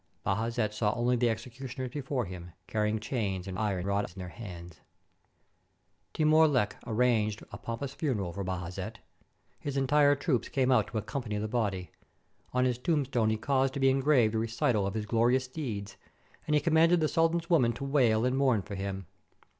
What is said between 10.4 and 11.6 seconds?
came out to accompany the